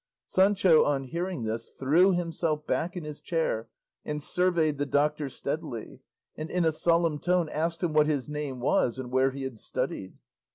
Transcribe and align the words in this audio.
Sancho 0.25 0.83
on 0.83 1.03
hearing 1.03 1.43
this 1.43 1.69
threw 1.69 2.11
himself 2.11 2.65
back 2.65 2.97
in 2.97 3.03
his 3.03 3.21
chair 3.21 3.69
and 4.03 4.23
surveyed 4.23 4.79
the 4.79 4.85
doctor 4.87 5.29
steadily, 5.29 6.01
and 6.35 6.49
in 6.49 6.65
a 6.65 6.71
solemn 6.71 7.19
tone 7.19 7.47
asked 7.49 7.83
him 7.83 7.93
what 7.93 8.07
his 8.07 8.27
name 8.27 8.59
was 8.59 8.97
and 8.97 9.11
where 9.11 9.29
he 9.29 9.43
had 9.43 9.59
studied. 9.59 10.17